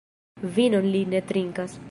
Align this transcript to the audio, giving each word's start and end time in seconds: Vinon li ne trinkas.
Vinon 0.55 0.89
li 0.97 1.03
ne 1.13 1.23
trinkas. 1.33 1.79